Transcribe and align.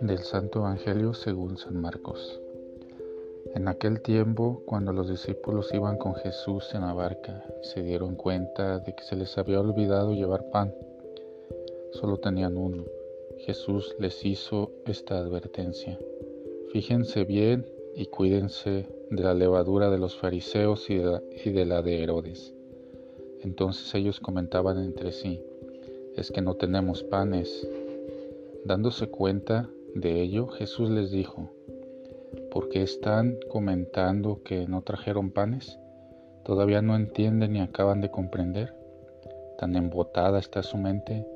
Del 0.00 0.18
Santo 0.18 0.58
Evangelio 0.60 1.14
según 1.14 1.56
San 1.56 1.80
Marcos. 1.80 2.40
En 3.54 3.68
aquel 3.68 4.00
tiempo, 4.00 4.62
cuando 4.66 4.92
los 4.92 5.08
discípulos 5.08 5.72
iban 5.72 5.98
con 5.98 6.14
Jesús 6.14 6.74
en 6.74 6.80
la 6.80 6.92
barca, 6.94 7.44
se 7.62 7.82
dieron 7.82 8.16
cuenta 8.16 8.80
de 8.80 8.94
que 8.94 9.04
se 9.04 9.16
les 9.16 9.38
había 9.38 9.60
olvidado 9.60 10.14
llevar 10.14 10.50
pan. 10.50 10.74
Solo 11.92 12.18
tenían 12.18 12.56
uno. 12.56 12.84
Jesús 13.38 13.94
les 13.98 14.24
hizo 14.24 14.72
esta 14.86 15.18
advertencia. 15.18 15.98
Fíjense 16.72 17.24
bien 17.24 17.66
y 17.94 18.06
cuídense 18.06 18.88
de 19.10 19.22
la 19.22 19.34
levadura 19.34 19.90
de 19.90 19.98
los 19.98 20.16
fariseos 20.16 20.90
y 20.90 20.96
de 20.96 21.04
la, 21.04 21.22
y 21.44 21.50
de, 21.50 21.64
la 21.66 21.82
de 21.82 22.02
Herodes. 22.02 22.55
Entonces 23.42 23.94
ellos 23.94 24.20
comentaban 24.20 24.78
entre 24.78 25.12
sí, 25.12 25.40
es 26.16 26.30
que 26.30 26.42
no 26.42 26.54
tenemos 26.54 27.02
panes. 27.02 27.68
Dándose 28.64 29.08
cuenta, 29.08 29.68
de 29.94 30.20
ello, 30.20 30.48
Jesús 30.48 30.90
les 30.90 31.10
dijo, 31.10 31.50
¿por 32.50 32.68
qué 32.68 32.82
están 32.82 33.38
comentando 33.48 34.42
que 34.42 34.66
no 34.66 34.82
trajeron 34.82 35.30
panes? 35.30 35.78
¿Todavía 36.44 36.82
no 36.82 36.96
entienden 36.96 37.54
ni 37.54 37.60
acaban 37.60 38.00
de 38.00 38.10
comprender? 38.10 38.74
¿Tan 39.58 39.74
embotada 39.74 40.38
está 40.38 40.62
su 40.62 40.76
mente? 40.76 41.26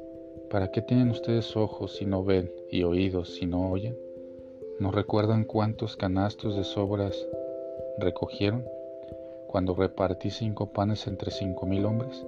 ¿Para 0.51 0.71
qué 0.71 0.82
tienen 0.82 1.10
ustedes 1.10 1.57
ojos 1.57 1.96
si 1.96 2.05
no 2.05 2.23
ven 2.23 2.51
y 2.71 2.82
oídos 2.82 3.35
si 3.35 3.46
no 3.46 3.71
oyen? 3.71 3.96
¿No 4.79 4.91
recuerdan 4.91 5.45
cuántos 5.45 5.96
canastos 5.96 6.57
de 6.57 6.65
sobras 6.65 7.27
recogieron 7.98 8.65
cuando 9.50 9.74
repartí 9.74 10.30
cinco 10.30 10.72
panes 10.72 11.09
entre 11.09 11.32
cinco 11.32 11.66
mil 11.66 11.84
hombres? 11.84 12.24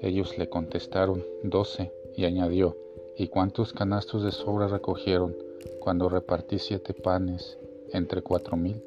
Ellos 0.00 0.38
le 0.38 0.48
contestaron, 0.48 1.24
doce, 1.42 1.92
y 2.14 2.24
añadió, 2.24 2.76
¿y 3.16 3.26
cuántos 3.26 3.72
canastos 3.72 4.22
de 4.22 4.30
sobras 4.30 4.70
recogieron? 4.70 5.34
cuando 5.80 6.08
repartí 6.08 6.60
siete 6.60 6.94
panes 6.94 7.58
entre 7.92 8.22
cuatro 8.22 8.56
mil? 8.56 8.80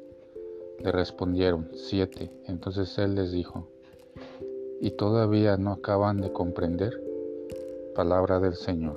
Le 0.82 0.90
respondieron, 0.90 1.68
siete. 1.74 2.30
Entonces 2.46 2.96
él 2.96 3.14
les 3.14 3.32
dijo, 3.32 3.68
¿y 4.80 4.92
todavía 4.92 5.58
no 5.58 5.72
acaban 5.72 6.22
de 6.22 6.32
comprender? 6.32 6.98
Palabra 7.94 8.40
del 8.40 8.54
Señor. 8.54 8.96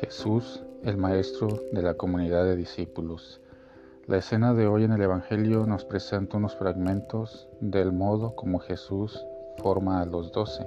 Jesús, 0.00 0.62
el 0.84 0.96
Maestro 0.98 1.48
de 1.72 1.82
la 1.82 1.94
comunidad 1.94 2.44
de 2.44 2.54
discípulos. 2.54 3.40
La 4.08 4.16
escena 4.16 4.54
de 4.54 4.66
hoy 4.66 4.84
en 4.84 4.92
el 4.92 5.02
Evangelio 5.02 5.66
nos 5.66 5.84
presenta 5.84 6.38
unos 6.38 6.56
fragmentos 6.56 7.46
del 7.60 7.92
modo 7.92 8.34
como 8.34 8.58
Jesús 8.58 9.22
forma 9.58 10.00
a 10.00 10.06
los 10.06 10.32
doce. 10.32 10.66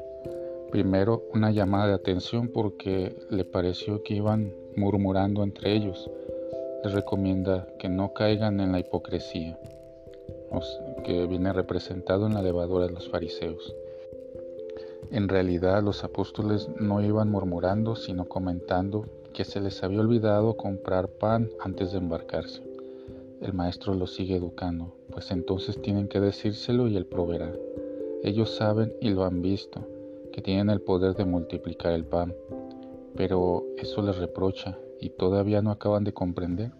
Primero, 0.69 1.23
una 1.33 1.49
llamada 1.49 1.87
de 1.87 1.93
atención 1.95 2.49
porque 2.49 3.17
le 3.31 3.43
pareció 3.43 4.03
que 4.03 4.13
iban 4.13 4.53
murmurando 4.75 5.41
entre 5.41 5.73
ellos. 5.73 6.07
Les 6.83 6.93
recomienda 6.93 7.65
que 7.79 7.89
no 7.89 8.13
caigan 8.13 8.59
en 8.59 8.73
la 8.73 8.79
hipocresía, 8.79 9.57
que 11.03 11.25
viene 11.25 11.51
representado 11.51 12.27
en 12.27 12.35
la 12.35 12.43
levadura 12.43 12.85
de 12.85 12.93
los 12.93 13.09
fariseos. 13.09 13.73
En 15.09 15.27
realidad 15.27 15.81
los 15.81 16.03
apóstoles 16.03 16.69
no 16.79 17.01
iban 17.01 17.31
murmurando, 17.31 17.95
sino 17.95 18.25
comentando 18.25 19.07
que 19.33 19.45
se 19.45 19.59
les 19.61 19.81
había 19.81 20.01
olvidado 20.01 20.57
comprar 20.57 21.07
pan 21.07 21.49
antes 21.59 21.91
de 21.91 21.97
embarcarse. 21.97 22.70
El 23.41 23.53
maestro 23.53 23.95
los 23.95 24.13
sigue 24.13 24.35
educando, 24.35 24.95
pues 25.09 25.31
entonces 25.31 25.81
tienen 25.81 26.07
que 26.07 26.19
decírselo 26.19 26.87
y 26.87 26.95
él 26.95 27.07
proveerá. 27.07 27.51
Ellos 28.23 28.55
saben 28.55 28.93
y 29.01 29.09
lo 29.09 29.25
han 29.25 29.41
visto 29.41 29.87
que 30.31 30.43
tienen 30.43 30.69
el 30.69 30.79
poder 30.79 31.15
de 31.15 31.25
multiplicar 31.25 31.91
el 31.93 32.05
pan, 32.05 32.35
pero 33.15 33.65
eso 33.77 34.03
les 34.03 34.17
reprocha 34.17 34.77
y 34.99 35.09
todavía 35.09 35.63
no 35.63 35.71
acaban 35.71 36.03
de 36.03 36.13
comprender. 36.13 36.71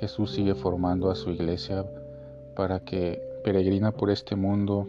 Jesús 0.00 0.30
sigue 0.30 0.54
formando 0.54 1.10
a 1.10 1.14
su 1.14 1.30
iglesia 1.30 1.84
para 2.56 2.80
que 2.80 3.22
peregrina 3.44 3.92
por 3.92 4.10
este 4.10 4.36
mundo 4.36 4.88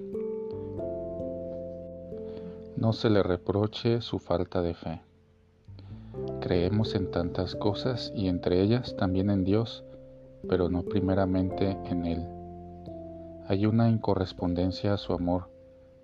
no 2.77 2.93
se 2.93 3.09
le 3.09 3.21
reproche 3.21 3.99
su 3.99 4.19
falta 4.19 4.61
de 4.61 4.73
fe. 4.73 5.01
Creemos 6.39 6.95
en 6.95 7.11
tantas 7.11 7.53
cosas 7.55 8.13
y 8.15 8.29
entre 8.29 8.61
ellas 8.61 8.95
también 8.95 9.29
en 9.29 9.43
Dios, 9.43 9.83
pero 10.47 10.69
no 10.69 10.83
primeramente 10.83 11.77
en 11.85 12.05
Él. 12.05 12.25
Hay 13.47 13.65
una 13.65 13.89
incorrespondencia 13.89 14.93
a 14.93 14.97
su 14.97 15.13
amor 15.13 15.49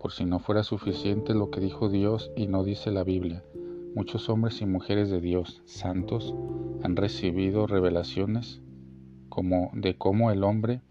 por 0.01 0.11
si 0.11 0.25
no 0.25 0.39
fuera 0.39 0.63
suficiente 0.63 1.35
lo 1.35 1.51
que 1.51 1.59
dijo 1.59 1.87
Dios 1.87 2.31
y 2.35 2.47
no 2.47 2.63
dice 2.63 2.89
la 2.89 3.03
Biblia, 3.03 3.43
muchos 3.93 4.29
hombres 4.29 4.59
y 4.61 4.65
mujeres 4.65 5.11
de 5.11 5.21
Dios, 5.21 5.61
santos, 5.65 6.33
han 6.81 6.95
recibido 6.95 7.67
revelaciones 7.67 8.61
como 9.29 9.69
de 9.73 9.97
cómo 9.97 10.31
el 10.31 10.43
hombre, 10.43 10.81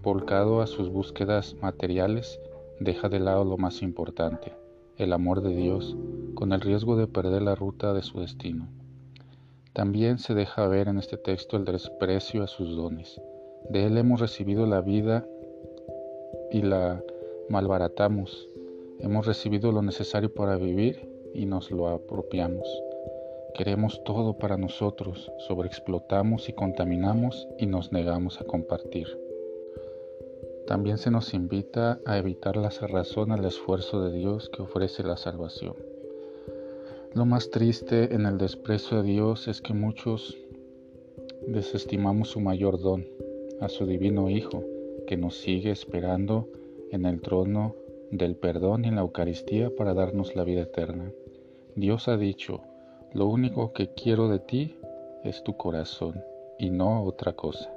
volcado 0.00 0.60
a 0.60 0.68
sus 0.68 0.90
búsquedas 0.90 1.56
materiales, 1.60 2.40
deja 2.78 3.08
de 3.08 3.18
lado 3.18 3.44
lo 3.44 3.58
más 3.58 3.82
importante, 3.82 4.54
el 4.96 5.12
amor 5.12 5.42
de 5.42 5.56
Dios, 5.56 5.96
con 6.34 6.52
el 6.52 6.60
riesgo 6.60 6.96
de 6.96 7.08
perder 7.08 7.42
la 7.42 7.56
ruta 7.56 7.92
de 7.92 8.02
su 8.02 8.20
destino. 8.20 8.68
También 9.74 10.18
se 10.18 10.34
deja 10.34 10.66
ver 10.68 10.88
en 10.88 10.98
este 10.98 11.16
texto 11.16 11.56
el 11.56 11.64
desprecio 11.64 12.42
a 12.42 12.46
sus 12.46 12.76
dones. 12.76 13.20
De 13.70 13.86
Él 13.86 13.96
hemos 13.96 14.20
recibido 14.20 14.66
la 14.66 14.80
vida 14.80 15.26
y 16.50 16.62
la 16.62 17.02
malbaratamos 17.48 18.48
Hemos 19.02 19.26
recibido 19.26 19.72
lo 19.72 19.82
necesario 19.82 20.32
para 20.32 20.54
vivir 20.56 21.10
y 21.34 21.44
nos 21.44 21.72
lo 21.72 21.88
apropiamos. 21.88 22.68
Queremos 23.52 24.00
todo 24.04 24.38
para 24.38 24.56
nosotros, 24.56 25.32
sobreexplotamos 25.38 26.48
y 26.48 26.52
contaminamos 26.52 27.48
y 27.58 27.66
nos 27.66 27.90
negamos 27.90 28.40
a 28.40 28.44
compartir. 28.44 29.08
También 30.68 30.98
se 30.98 31.10
nos 31.10 31.34
invita 31.34 31.98
a 32.06 32.16
evitar 32.16 32.56
la 32.56 32.70
cerrazón 32.70 33.32
al 33.32 33.44
esfuerzo 33.44 34.04
de 34.04 34.16
Dios 34.16 34.48
que 34.50 34.62
ofrece 34.62 35.02
la 35.02 35.16
salvación. 35.16 35.74
Lo 37.14 37.26
más 37.26 37.50
triste 37.50 38.14
en 38.14 38.24
el 38.24 38.38
desprecio 38.38 39.00
a 39.00 39.02
Dios 39.02 39.46
es 39.46 39.60
que 39.60 39.74
muchos 39.74 40.38
desestimamos 41.46 42.30
su 42.30 42.40
mayor 42.40 42.80
don, 42.80 43.06
a 43.60 43.68
su 43.68 43.84
divino 43.84 44.30
Hijo, 44.30 44.64
que 45.06 45.18
nos 45.18 45.36
sigue 45.36 45.70
esperando 45.70 46.48
en 46.90 47.04
el 47.04 47.20
trono 47.20 47.74
del 48.10 48.34
perdón 48.34 48.86
en 48.86 48.94
la 48.94 49.02
Eucaristía 49.02 49.74
para 49.76 49.92
darnos 49.92 50.34
la 50.34 50.44
vida 50.44 50.62
eterna. 50.62 51.12
Dios 51.76 52.08
ha 52.08 52.16
dicho, 52.16 52.62
lo 53.12 53.26
único 53.26 53.74
que 53.74 53.92
quiero 53.92 54.28
de 54.28 54.38
ti 54.38 54.76
es 55.22 55.42
tu 55.44 55.56
corazón 55.58 56.22
y 56.58 56.70
no 56.70 57.04
otra 57.04 57.34
cosa. 57.34 57.70